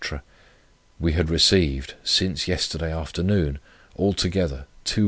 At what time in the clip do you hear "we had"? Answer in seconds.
0.99-1.29